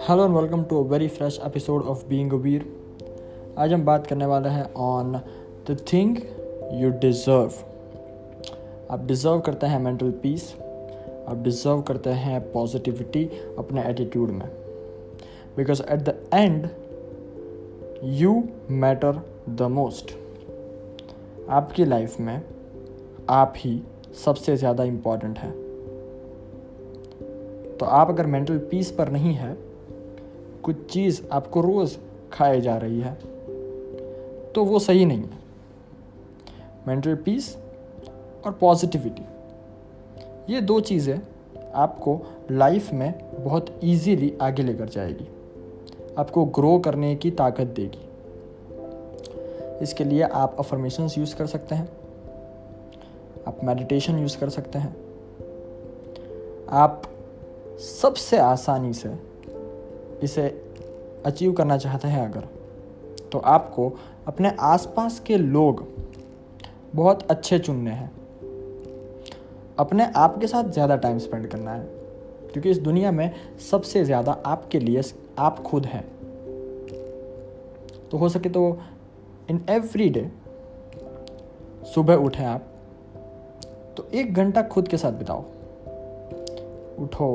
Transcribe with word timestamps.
Hello 0.00 0.24
and 0.24 0.36
welcome 0.36 0.62
to 0.64 0.84
a 0.84 0.86
very 0.88 1.08
fresh 1.08 1.40
episode 1.46 1.82
of 1.82 2.06
being 2.08 2.32
Veer 2.32 2.64
आज 3.58 3.72
हम 3.72 3.84
बात 3.84 4.06
करने 4.06 4.26
वाले 4.26 4.48
हैं 4.48 4.72
on 4.74 5.12
the 5.70 5.76
thing 5.92 6.16
you 6.72 6.90
deserve 6.90 7.52
आप 8.90 9.04
डिज़र्व 9.06 9.40
करते 9.40 9.66
हैं 9.66 9.78
मेंटल 9.78 10.10
पीस 10.10 10.54
आप 11.28 11.36
डिज़र्व 11.36 11.82
करते 11.82 12.10
हैं 12.10 12.40
पॉजिटिविटी 12.52 13.24
अपने 13.58 13.84
एटीट्यूड 13.84 14.30
में. 14.30 14.48
Because 15.56 15.82
at 15.82 16.00
the 16.00 16.18
end 16.34 16.68
you 18.04 18.44
matter 18.70 19.22
the 19.48 19.62
most 19.62 20.16
आपकी 21.48 21.84
लाइफ 21.84 22.20
में 22.20 22.42
आप 23.30 23.54
ही 23.56 23.80
सबसे 24.24 24.56
ज़्यादा 24.56 24.84
इंपॉर्टेंट 24.84 25.38
हैं. 25.38 25.52
तो 27.76 27.86
आप 27.86 28.08
अगर 28.08 28.26
मेंटल 28.26 28.58
पीस 28.58 28.90
पर 28.90 29.08
नहीं 29.08 29.34
है 29.34 29.69
कुछ 30.70 30.90
चीज़ 30.90 31.20
आपको 31.32 31.60
रोज़ 31.60 31.96
खाए 32.32 32.60
जा 32.60 32.76
रही 32.76 33.00
है 33.00 33.14
तो 34.52 34.64
वो 34.64 34.78
सही 34.78 35.04
नहीं 35.04 35.22
है। 35.22 35.38
मेंटल 36.88 37.14
पीस 37.14 37.56
और 38.46 38.52
पॉजिटिविटी 38.52 39.22
ये 40.52 40.60
दो 40.60 40.80
चीज़ें 40.80 41.20
आपको 41.74 42.20
लाइफ 42.50 42.92
में 42.92 43.44
बहुत 43.44 43.80
इजीली 43.84 44.32
आगे 44.42 44.62
लेकर 44.62 44.88
जाएगी। 44.88 45.28
आपको 46.18 46.44
ग्रो 46.44 46.78
करने 46.78 47.16
की 47.16 47.30
ताकत 47.30 47.66
देगी। 47.66 48.08
इसके 49.82 50.04
लिए 50.04 50.22
आप 50.22 50.56
अफर्मेशंस 50.58 51.18
यूज़ 51.18 51.36
कर 51.36 51.46
सकते 51.46 51.74
हैं। 51.74 51.88
आप 53.48 53.64
मेडिटेशन 53.64 54.18
यूज़ 54.18 54.38
कर 54.38 54.48
सकते 54.48 54.78
हैं। 54.78 54.96
आप 56.68 57.02
सबसे 57.78 58.38
आसानी 58.38 58.92
से 58.92 59.29
इसे 60.22 60.48
अचीव 61.26 61.52
करना 61.52 61.76
चाहते 61.78 62.08
हैं 62.08 62.28
अगर 62.28 62.48
तो 63.32 63.38
आपको 63.38 63.92
अपने 64.26 64.52
आसपास 64.60 65.18
के 65.20 65.36
लोग 65.36 65.84
बहुत 66.94 67.22
अच्छे 67.30 67.58
चुनने 67.58 67.90
हैं। 67.90 68.10
अपने 69.78 70.10
आप 70.16 70.38
के 70.38 70.46
साथ 70.46 70.70
ज़्यादा 70.72 70.96
टाइम 70.96 71.18
स्पेंड 71.18 71.46
करना 71.46 71.72
है, 71.72 71.84
क्योंकि 72.52 72.70
इस 72.70 72.78
दुनिया 72.78 73.12
में 73.12 73.32
सबसे 73.70 74.04
ज़्यादा 74.04 74.32
आपके 74.46 74.78
लिए 74.78 75.02
आप 75.38 75.62
खुद 75.62 75.86
हैं। 75.86 76.04
तो 78.10 78.18
हो 78.18 78.28
सके 78.28 78.48
तो 78.48 78.78
इन 79.50 79.64
एवरी 79.70 80.08
डे 80.08 80.30
सुबह 81.94 82.14
उठें 82.16 82.44
आप 82.44 82.66
तो 83.96 84.08
एक 84.14 84.34
घंटा 84.34 84.62
खुद 84.64 84.88
के 84.88 84.96
साथ 84.96 85.12
बिताओ। 85.12 85.44
उठो 87.04 87.30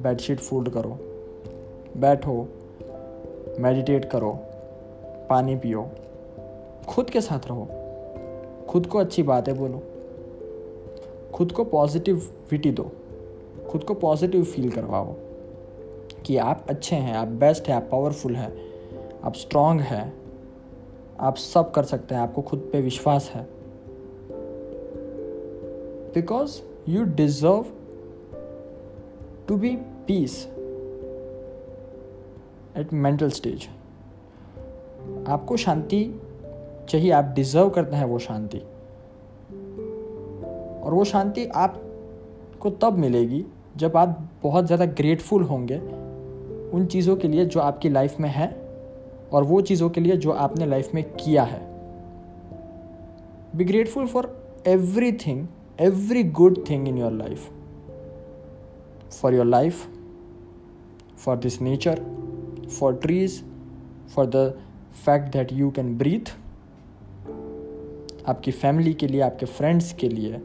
बेडशीट 0.00 0.40
फोल्ड 0.40 0.68
करो। 0.68 0.98
बैठो 1.96 2.48
मेडिटेट 3.58 4.04
करो, 4.04 4.38
पानी 5.30 5.56
पियो, 5.56 5.88
खुद 6.88 7.10
के 7.10 7.20
साथ 7.20 7.40
रहो। 7.46 7.68
खुद 8.68 8.86
को 8.86 8.98
अच्छी 8.98 9.22
बातें 9.22 9.58
बोलो। 9.58 9.82
खुद 11.34 11.52
को 11.52 11.64
पॉजिटिविटी 11.64 12.70
दो। 12.70 12.90
खुद 13.68 13.84
को 13.84 13.94
पॉजिटिव 13.94 14.44
फील 14.44 14.70
करवाओ 14.70 15.14
कि 16.26 16.36
आप 16.36 16.66
अच्छे 16.68 16.96
हैं, 16.96 17.14
आप 17.14 17.28
बेस्ट 17.28 17.68
हैं, 17.68 17.76
आप 17.76 17.88
पावरफुल 17.92 18.36
हैं, 18.36 18.56
आप 19.24 19.34
स्ट्रांग 19.34 19.80
हैं, 19.80 20.14
आप 21.20 21.36
सब 21.36 21.70
कर 21.70 21.82
सकते 21.82 22.14
हैं, 22.14 22.22
आपको 22.22 22.42
खुद 22.42 22.70
पे 22.72 22.80
विश्वास 22.80 23.30
है। 23.34 23.48
Because 26.14 26.60
you 26.88 27.04
deserve 27.04 27.64
to 29.48 29.56
be 29.56 29.76
peace 29.76 30.48
at 32.78 32.92
mental 32.92 33.30
stage 33.30 33.68
आपको 35.28 35.56
शांति 35.56 36.04
चाहिए, 36.88 37.10
आप 37.10 37.24
डिजर्व 37.24 37.68
करते 37.70 37.96
हैं 37.96 38.04
वो 38.04 38.18
शांति। 38.18 38.58
और 40.82 40.94
वो 40.94 41.04
शांति 41.04 41.44
आपको 41.46 42.70
तब 42.82 42.98
मिलेगी 42.98 43.44
जब 43.76 43.96
आप 43.96 44.18
बहुत 44.42 44.66
ज़्यादा 44.66 44.86
ग्रेटफुल 44.92 45.42
होंगे 45.42 45.78
उन 46.70 46.86
चीज़ों 46.86 47.16
के 47.16 47.28
लिए 47.28 47.44
जो 47.44 47.60
आपकी 47.60 47.88
लाइफ 47.88 48.18
में 48.20 48.28
है 48.28 48.48
और 49.32 49.44
वो 49.44 49.60
चीज़ों 49.60 49.90
के 49.90 50.00
लिए 50.00 50.16
जो 50.16 50.30
आपने 50.30 50.66
लाइफ 50.66 50.94
में 50.94 51.02
किया 51.04 51.42
है। 51.42 51.60
Be 53.56 53.64
grateful 53.64 54.06
for 54.06 54.30
everything 55.16 55.46
every 55.80 56.22
good 56.32 56.58
thing 56.70 56.88
in 56.88 56.98
your 56.98 57.12
life 57.12 57.48
for 59.12 59.34
your 59.34 59.46
life 59.46 59.86
for 61.18 61.36
this 61.36 61.60
nature 61.62 62.00
for 62.68 62.92
trees, 62.92 63.42
for 64.14 64.26
the 64.26 64.54
fact 65.04 65.32
that 65.32 65.52
you 65.52 65.70
can 65.70 65.98
breathe. 65.98 66.28
आपकी 68.26 68.50
फैमिली 68.50 68.94
के 68.94 69.06
लिए 69.06 69.20
आपके 69.20 69.46
फ्रेंड्स 69.46 69.92
के 69.92 70.08
लिए 70.08 70.40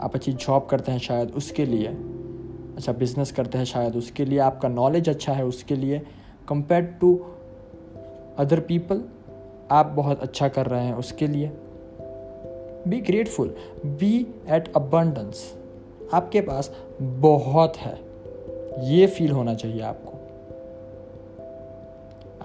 आप 0.00 0.14
अच्छी 0.14 0.32
जॉब 0.32 0.66
करते 0.66 0.92
हैं 0.92 0.98
शायद 0.98 1.30
उसके 1.30 1.64
लिए 1.64 1.86
अच्छा 2.76 2.92
बिज़नेस 2.92 3.32
करते 3.32 3.58
हैं 3.58 3.64
शायद 3.64 3.96
उसके 3.96 4.24
लिए 4.24 4.38
आपका 4.38 4.68
नॉलेज 4.68 5.08
अच्छा 5.08 5.32
है 5.32 5.44
उसके 5.44 5.76
लिए 5.76 6.02
कंपेयर 6.48 6.82
टू 6.82 7.26
अदर 8.38 8.60
पीपल 8.60 9.02
आप 9.70 9.86
बहुत 9.86 10.20
अच्छा 10.20 10.48
कर 10.48 10.66
रहे 10.66 10.84
हैं 10.84 10.94
उसके 10.94 11.26
लिए। 11.26 11.50
Be 12.88 13.00
grateful 13.00 13.56
be 13.86 14.26
at 14.48 14.72
abundance 14.76 15.54
आपके 16.14 16.40
पास 16.40 16.74
बहुत 17.02 17.76
है 17.76 18.00
ये 18.88 19.06
फील 19.06 19.30
होना 19.30 19.54
चाहिए 19.54 19.80
आपको। 19.80 20.25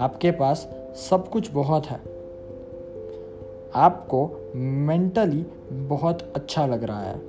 आपके 0.00 0.30
पास 0.30 0.68
सब 1.10 1.28
कुछ 1.28 1.50
बहुत 1.52 1.86
है। 1.86 2.00
आपको 3.74 4.50
मेंटली 4.54 5.46
बहुत 5.72 6.32
अच्छा 6.36 6.66
लग 6.66 6.84
रहा 6.84 7.00
है। 7.00 7.20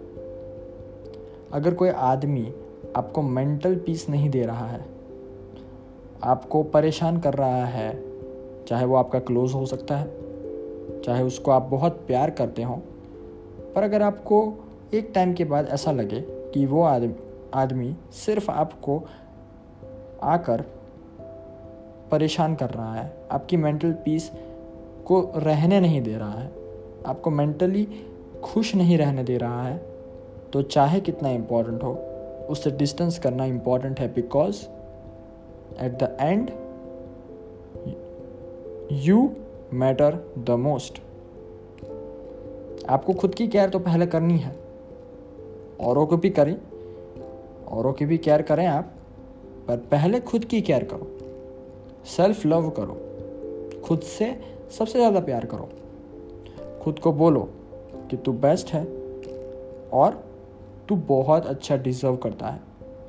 अगर 1.52 1.74
कोई 1.74 1.90
आदमी 1.90 2.54
आपको 2.96 3.22
मेंटल 3.22 3.76
पीस 3.76 4.10
नहीं 4.10 4.30
दे 4.30 4.46
रहा 4.46 4.68
है, 4.68 4.86
आपको 6.24 6.64
परेशान 6.64 7.20
कर 7.20 7.34
रहा 7.34 7.66
है, 7.66 8.04
चाहे 8.66 8.86
वो 8.86 8.96
आपका 8.96 9.20
क्लोज 9.20 9.54
हो 9.54 9.66
सकता 9.66 9.98
है, 9.98 10.12
चाहे 11.02 11.24
उसको 11.24 11.52
आप 11.52 11.62
बहुत 11.62 12.04
प्यार 12.08 12.30
करते 12.30 12.64
हो, 12.64 12.76
पर 13.76 13.84
अगर 13.84 14.02
आपको 14.02 14.54
एक 14.94 15.12
टाइम 15.16 15.34
के 15.34 15.44
बाद 15.44 15.68
ऐसा 15.68 15.92
लगे 15.92 16.22
कि 16.22 16.66
वो 16.66 16.84
आदमी 16.84 17.16
आदमी 17.54 17.96
सिर्फ़ 18.12 18.52
आपको 18.52 19.04
आकर 20.24 20.64
परेशान 22.12 22.56
कर 22.56 22.70
रहा 22.70 22.96
है। 22.96 23.14
आपकी 23.32 23.58
मेंटल 23.58 23.92
पीस 23.92 24.32
को 25.06 25.32
रहने 25.36 25.80
नहीं 25.80 26.02
दे 26.02 26.16
रहा 26.16 26.32
है। 26.32 26.52
आपको 27.06 27.30
मेंटली 27.30 27.88
खुश 28.44 28.76
नहीं 28.76 28.98
रहने 28.98 29.24
दे 29.24 29.38
रहा 29.38 29.64
है। 29.64 29.78
तो 30.54 30.62
चाहे 30.62 31.00
कितना 31.02 31.30
इम्पोर्टेंट 31.30 31.84
हो 31.84 31.94
उससे 32.50 32.72
डिस्टेंस 32.72 33.20
करना 33.20 33.46
इम्पोर्टेंट 33.46 34.00
है 34.00 34.14
because 34.14 34.66
at 35.82 35.92
the 36.04 36.18
end 36.22 36.50
you 38.92 39.30
matter 39.74 40.34
the 40.38 40.52
most 40.52 41.02
आपको 42.90 43.14
खुद 43.14 43.36
की 43.36 43.48
केयर 43.48 43.70
तो 43.70 43.80
पहले 43.80 44.06
करनी 44.06 44.38
है। 44.38 44.56
औरों 45.82 46.06
को 46.06 46.18
भी 46.18 46.30
करें। 46.30 46.56
औरों 47.68 47.94
की 47.94 48.06
भी 48.06 48.18
केयर 48.18 48.42
करें 48.42 48.66
आप, 48.68 48.94
पर 49.68 49.78
पहले 49.78 50.20
खुद 50.20 50.46
की 50.46 50.62
केयर 50.62 50.84
करो। 50.84 51.21
सेल्फ 52.06 52.46
लव 52.46 52.70
करो। 52.70 52.98
खुद 53.86 54.00
से 54.00 54.26
सबसे 54.78 55.00
ज़्यादा 55.00 55.20
प्यार 55.20 55.46
करो। 55.46 55.70
खुद 56.84 57.00
को 57.00 57.12
बोलो 57.12 57.42
कि 58.10 58.18
तू 58.18 58.32
बेस्ट 58.34 58.74
है 58.74 58.84
और 59.94 60.24
तू 60.90 60.96
बहुत 60.96 61.46
अच्छा 61.46 61.78
डिज़र्व 61.78 62.16
करता 62.16 62.48
है। 62.48 62.60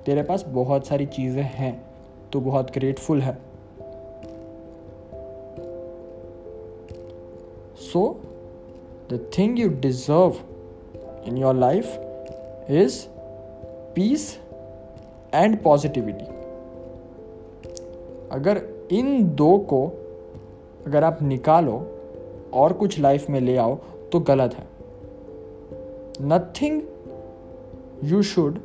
तेरे 0.06 0.22
पास 0.22 0.44
बहुत 0.48 0.86
सारी 0.86 1.06
चीज़ें 1.06 1.42
हैं। 1.42 1.72
तू 2.32 2.40
बहुत 2.40 2.70
ग्रेटफुल 2.70 3.20
है। 3.20 3.38
So 7.82 8.20
the 9.12 9.30
thing 9.38 9.58
you 9.58 9.68
deserve 9.68 10.34
in 11.26 11.36
your 11.36 11.54
life 11.54 11.98
is 12.70 13.04
peace 13.94 14.38
and 15.34 15.62
positivity 15.62 16.24
अगर 18.32 18.58
इन 18.92 19.34
दो 19.34 19.58
को 19.58 19.86
अगर 20.86 21.04
आप 21.04 21.22
निकालो 21.22 21.86
और 22.54 22.72
कुछ 22.72 22.98
लाइफ 22.98 23.30
में 23.30 23.40
ले 23.40 23.56
आओ 23.56 23.78
तो 24.12 24.20
गलत 24.20 24.54
है। 24.54 24.66
Nothing 26.20 26.82
you 28.04 28.22
should 28.22 28.58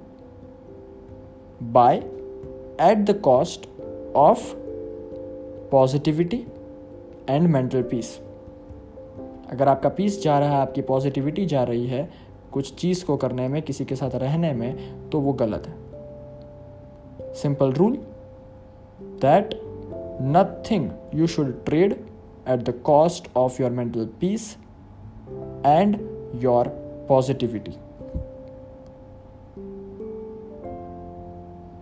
buy 1.64 1.98
at 2.82 2.98
the 2.98 3.22
cost 3.24 3.70
of 4.16 4.56
positivity 5.72 6.48
and 7.30 7.48
mental 7.48 7.82
peace 7.82 8.20
अगर 9.50 9.68
आपका 9.68 9.90
पीस 9.90 10.24
जा 10.24 10.40
रहा 10.40 10.50
है, 10.50 10.56
आपकी 10.56 10.82
पॉजिटिविटी 10.82 11.46
जा 11.46 11.64
रही 11.64 11.88
है, 11.88 12.10
कुछ 12.52 12.76
चीज़ 12.76 13.06
को 13.06 13.18
करने 13.18 13.48
में, 13.48 13.62
किसी 13.62 13.86
के 13.86 13.96
साथ 13.96 14.16
रहने 14.16 14.54
में 14.54 14.76
तो 15.10 15.20
वो 15.20 15.34
गलत 15.34 15.68
है। 15.68 15.74
Simple 17.34 17.74
rule 17.74 17.98
that 19.24 19.67
nothing 20.20 20.98
you 21.12 21.28
should 21.28 21.66
trade 21.66 21.98
at 22.46 22.66
the 22.66 22.74
cost 22.74 23.28
of 23.36 23.60
your 23.60 23.70
mental 23.70 24.08
peace 24.08 24.58
and 25.64 26.00
your 26.42 26.66
positivity. 27.08 27.78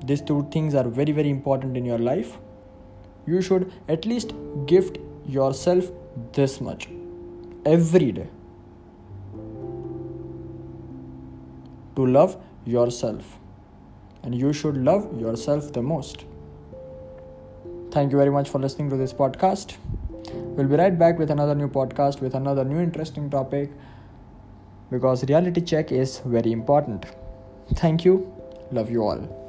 These 0.05 0.21
two 0.21 0.47
things 0.51 0.75
are 0.75 0.83
very, 0.83 1.11
very 1.11 1.29
important 1.29 1.75
in 1.77 1.85
your 1.85 1.97
life. 1.97 2.37
You 3.25 3.41
should 3.41 3.71
at 3.87 4.05
least 4.05 4.33
gift 4.67 4.99
yourself 5.25 5.91
this 6.33 6.61
much 6.61 6.87
every 7.65 8.11
day 8.11 8.27
to 11.95 12.05
love 12.05 12.37
yourself. 12.65 13.39
And 14.23 14.35
you 14.35 14.53
should 14.53 14.77
love 14.77 15.19
yourself 15.19 15.73
the 15.73 15.81
most. 15.81 16.25
Thank 17.95 18.11
you 18.11 18.17
very 18.17 18.29
much 18.29 18.49
for 18.49 18.59
listening 18.59 18.89
to 18.89 18.97
this 18.97 19.13
podcast. 19.13 19.77
We'll 20.33 20.67
be 20.67 20.75
right 20.75 20.99
back 20.99 21.17
with 21.17 21.31
another 21.31 21.55
new 21.55 21.69
podcast 21.69 22.19
with 22.19 22.35
another 22.35 22.65
new 22.65 22.81
interesting 22.81 23.29
topic 23.29 23.71
because 24.91 25.23
reality 25.29 25.61
check 25.61 25.93
is 25.93 26.19
very 26.25 26.51
important. 26.51 27.05
Thank 27.75 28.03
you. 28.03 28.33
Love 28.73 28.91
you 28.91 29.01
all. 29.01 29.44